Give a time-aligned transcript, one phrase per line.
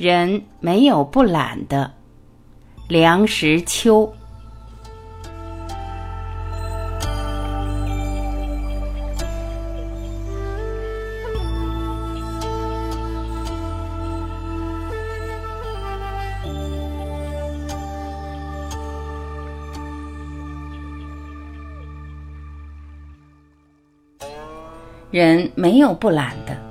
[0.00, 1.92] 人没有不懒的。
[2.88, 4.10] 梁实秋。
[25.10, 26.69] 人没有不懒的。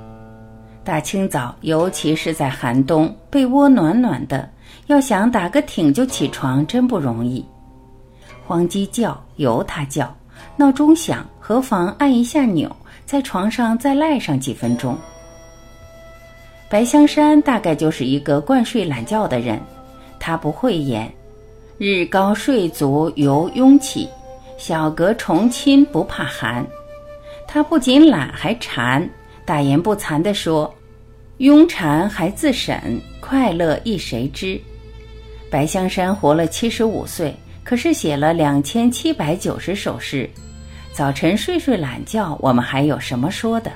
[0.82, 4.48] 大清早，尤其是在寒冬，被窝暖暖的，
[4.86, 7.44] 要想打个挺就起床，真不容易。
[8.46, 10.06] 黄鸡叫，由它叫；
[10.56, 14.96] 闹钟响，何妨按一下钮，在床上再赖上几分钟。
[16.68, 19.60] 白香山大概就是一个惯睡懒觉的人，
[20.18, 21.12] 他不会言
[21.78, 24.08] ：“日高睡足犹慵起，
[24.56, 26.66] 小阁重侵不怕寒。”
[27.46, 29.08] 他不仅懒还馋，
[29.44, 30.72] 大言不惭地说
[31.38, 34.60] ：“庸禅还自审，快乐亦谁知？”
[35.50, 40.28] 白香山活了七十五岁，可是写了两千七百九十首诗。
[40.92, 43.72] 早晨睡睡懒觉，我们还有什么说的？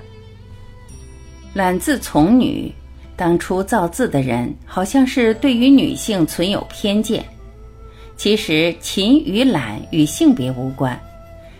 [1.53, 2.73] 懒字从女，
[3.17, 7.25] 当初造字的人好像是对于女性存有偏见。
[8.17, 10.97] 其实勤与懒与性别无关，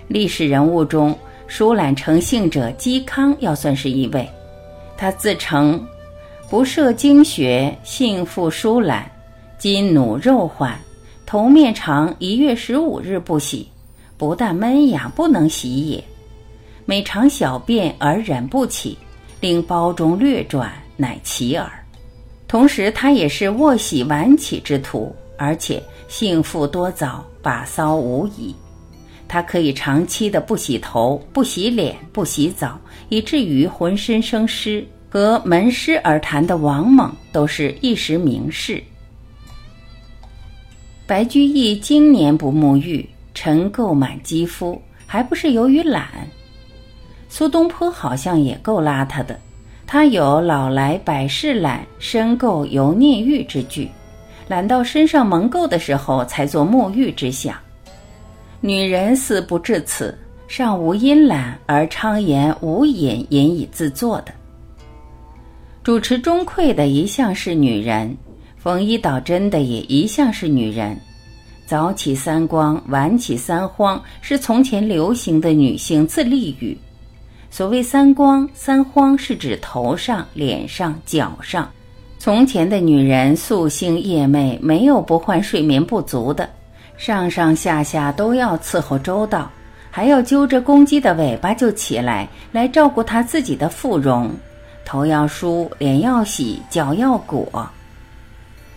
[0.07, 1.17] 历史人物中。
[1.47, 4.29] 疏懒成性者嵇康要算是一位，
[4.97, 5.85] 他自称
[6.49, 9.11] 不涉经学，性复疏懒，
[9.59, 10.79] 筋弩肉缓，
[11.27, 13.69] 头面长一月十五日不洗，
[14.17, 16.03] 不但闷痒不能洗也，
[16.85, 18.97] 每尝小便而忍不起，
[19.41, 21.71] 令包中略转，乃其耳。
[22.47, 28.55] 同时，他也是卧洗晚起之徒，而且性复多早，把骚无疑。
[29.29, 34.87] 他可以长期的不洗头、不洗脸、不洗澡，以至于浑身生湿。
[35.09, 38.83] 和门师而谈的王猛都是一时名士。
[41.07, 46.09] 白居易经年不沐浴，尘垢满肌肤，还不是由于懒？
[47.29, 49.39] 苏东坡好像也够邋遢的，
[49.87, 53.89] 他有“老来百事懒，身垢犹念玉”之句，
[54.49, 57.55] 懒到身上蒙垢的时候才做沐浴之想。
[58.67, 60.17] 女人似不至此，
[60.49, 64.33] 尚无阴懒而昌言无饮饮以自作的。
[65.83, 68.17] 主持钟馗的一向是女人，
[68.57, 70.99] 缝衣导针的也一向是女人。
[71.67, 76.75] 早起三光，晚起三荒，是从前流行的女性自立语。
[77.51, 81.71] 所谓三光三荒，是指头上、脸上、脚上。
[82.19, 86.49] 从前的女人夙兴夜寐，没有不患睡眠不足的。
[86.97, 89.51] 上上下下都要伺候周到，
[89.91, 94.31] 还要揪着公鸡的尾巴就起来，来照顾他自己的妇容，
[94.85, 97.69] 头要梳，脸要洗，脚要裹。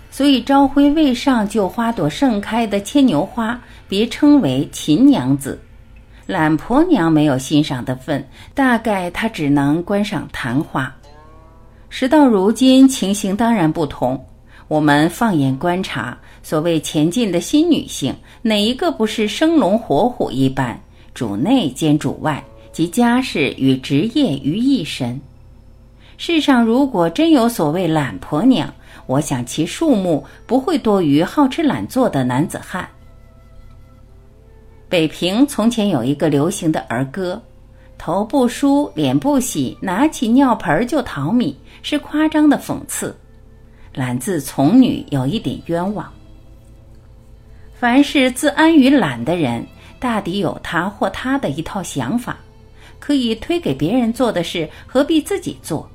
[0.10, 5.60] 所以朝晖未上就花朵盛开的牵牛花，别称为秦娘子。
[6.26, 10.94] 懒婆娘没有欣赏的份，大概她只能观赏昙花。
[11.90, 14.22] 时到如今，情形当然不同。
[14.68, 16.18] 我们放眼观察，
[16.48, 20.80] 所谓前进的新女性，哪一个不是生龙活虎一般，
[21.14, 22.42] 主内兼主外，
[22.72, 25.20] 集家事与职业于一身？
[26.16, 28.74] 世上如果真有所谓懒婆娘，
[29.08, 32.88] 我想其数目不会多于好吃懒做的男子汉。
[34.88, 37.42] 北平从前有一个流行的儿歌
[38.00, 41.54] ：“头不梳，脸不洗，拿起尿盆就淘米”，
[41.84, 43.14] 是夸张的讽刺。
[43.94, 46.10] 懒字从女有一点冤枉。
[47.80, 49.64] 凡是自安于懒的人，
[50.00, 52.36] 大抵有他或他的一套想法，
[52.98, 55.88] 可以推给别人做的事，何必自己做？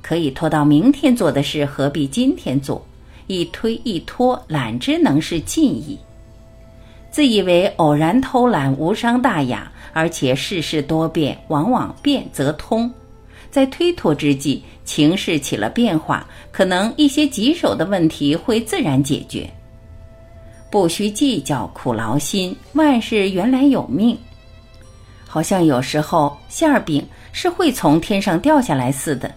[0.00, 2.82] 可以拖到明天做的事，何必今天做？
[3.26, 5.98] 一推一拖，懒之能是尽矣。
[7.10, 12.90] 自以为偶然偷懒无伤大雅，而且世事多变，往往变则通。
[13.50, 19.50] 在推脱之际，情势起了变化，可能一些棘手的问题会自然解决。
[20.70, 24.16] 不需计较苦劳心，万事原来有命。
[25.26, 29.32] 好像有时候馅儿饼是会从天上掉下来似的。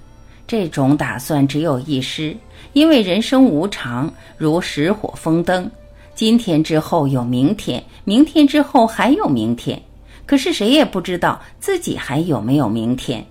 [0.47, 2.35] 这种打算只有一失，
[2.73, 5.69] 因为人生无常，如石火风灯，
[6.15, 9.79] 今天之后有明天，明天之后还有明天，
[10.25, 13.23] 可是谁也不知道自己还有没有明天。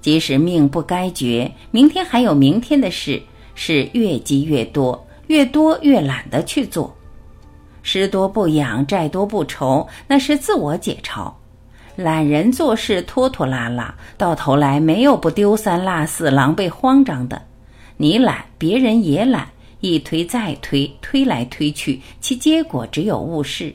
[0.00, 3.20] 即使命不该绝，明天还有明天的事，
[3.54, 6.94] 是越积越多，越多越懒得去做。
[7.84, 11.30] 失多不养，债多不愁，那是自我解嘲。
[11.94, 17.40] 懒人做事拖拖拉拉，到头来没有不丢三落四、狼狈慌张的。
[17.98, 19.46] 你懒，别人也懒，
[19.80, 23.72] 一推再推，推来推去，其结果只有误事。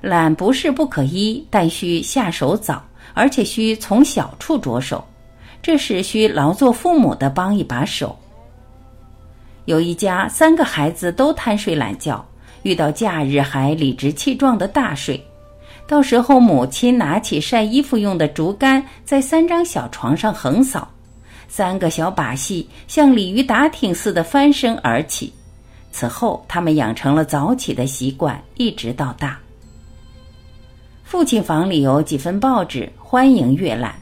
[0.00, 2.82] 懒不是不可依，但需下手早，
[3.12, 5.04] 而且需从小处着手。
[5.60, 8.18] 这时需劳作父母的帮一把手。
[9.66, 12.26] 有一家三个孩子都贪睡懒觉，
[12.62, 15.22] 遇到假日还理直气壮的大睡。
[15.86, 20.88] 到时候母亲拿起晒衣服用的竹竿，在三张小床上横扫，
[21.48, 25.32] 三个小把戏像鲤鱼打挺似的翻身而起。
[25.90, 29.38] 此后他们养成了早起的习惯，一直到大。
[31.04, 33.94] 父亲房里有几份报纸，欢迎阅览，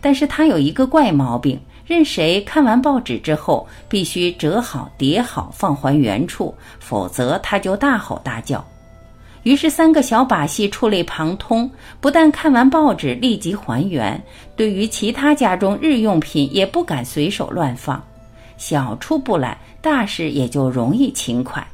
[0.00, 8.64] 但是他有一个怪毛病，任谁看完报纸之后，必须折好叠好放还原处，否则他就大吼大叫。
[9.42, 11.68] 于是三个小把戏触类旁通，
[12.00, 14.22] 不但看完报纸立即还原，
[14.54, 18.00] 对于其他家中日用品也不敢随手乱放。
[18.56, 21.66] 小处不懒，大事也就容易勤快。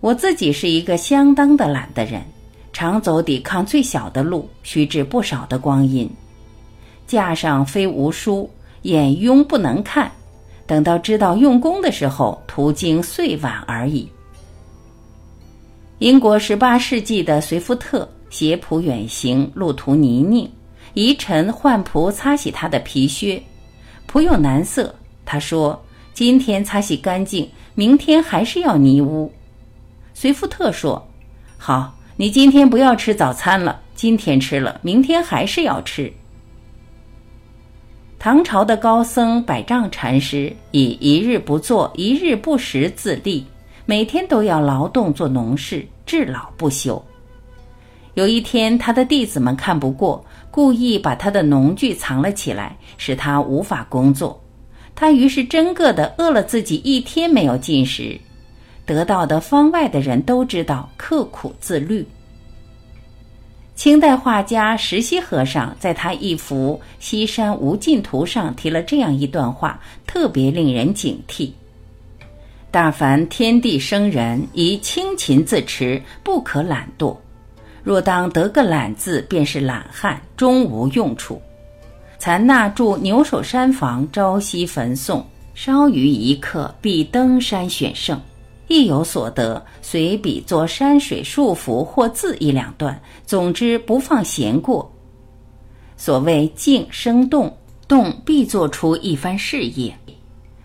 [0.00, 2.22] 我自己是一个相当的懒的人。
[2.70, 6.08] 常走抵抗最小的路，需掷不少的光阴。
[7.08, 8.48] 架上非无书，
[8.82, 10.12] 眼庸不能看。
[10.66, 14.08] 等到知道用功的时候，途经岁晚而已。
[15.98, 20.48] 英国十八世纪的随福特携仆远行，路途泥泞，
[20.92, 23.42] 遗臣换仆擦洗他的皮靴，
[24.08, 24.94] 仆有难色。
[25.24, 25.82] 他说
[26.14, 29.32] ：“今天擦洗干净，明天还是要泥污。”
[30.14, 31.04] 随福特说
[31.58, 36.12] ：“好。”你今天不要吃早餐了，今天吃了，明天还是要吃。
[38.18, 43.46] 唐朝的高僧百丈禅师以一日不做，一日不食自立，
[43.86, 47.00] 每天都要劳动做农事，至老不休。
[48.14, 54.42] 有一天，他的弟子们看不过，故意把他的农具藏了起来，使他无法工作。
[54.96, 58.18] 他于是真个的饿了自己一天没有进食。
[58.84, 62.04] 得到的方外的人都知道刻苦自律。
[63.78, 71.52] 清代画家石溪和尚在他一幅《西山无尽图》上提了这样一段话，特别令人警惕：
[72.72, 77.16] 大凡天地生人，宜清勤自持，不可懒惰。
[77.84, 81.40] 若当得个懒字，便是懒汉，终无用处。
[82.18, 85.22] 残纳住牛首山房，朝夕焚诵，
[85.54, 88.20] 稍余一刻，必登山选胜。
[88.68, 94.90] 亦有所得，随笔作山水束缚或字一两段，总之不放闲过。
[95.96, 97.52] 所谓静生动，
[97.88, 99.92] 动必做出一番事业。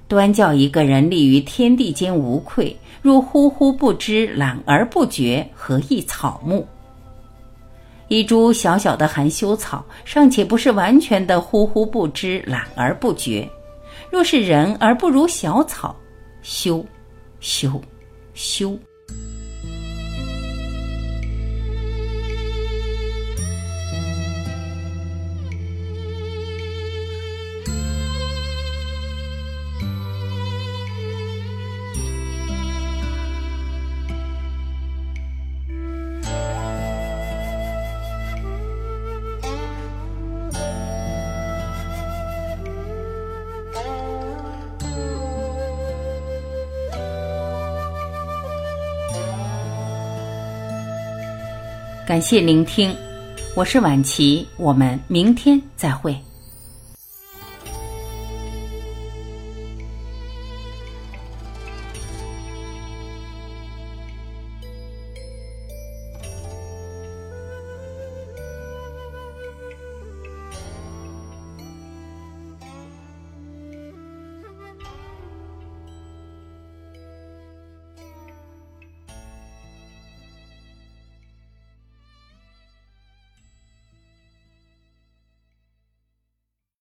[0.08, 6.64] 端教一个人立于天地间无愧，若忽忽不知，懒而不觉，何益草木？
[8.10, 13.50] 一株小小的含羞草，尚且不是完全的忽忽不知，懒而不觉。
[14.12, 15.96] 若是人而不如小草，
[16.44, 16.86] 羞，
[17.44, 17.82] 修。
[18.34, 18.80] 修。
[52.14, 52.96] 感谢聆听，
[53.56, 56.16] 我是晚琪，我们明天再会。